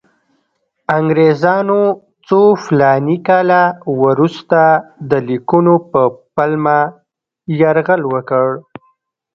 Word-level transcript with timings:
انګریزانو 0.97 1.81
څو 2.27 2.41
فلاني 2.63 3.17
کاله 3.27 3.61
وروسته 4.03 4.59
د 5.09 5.11
لیکونو 5.29 5.73
په 5.91 6.01
پلمه 6.35 6.79
یرغل 7.59 8.01
وکړ. 8.13 8.47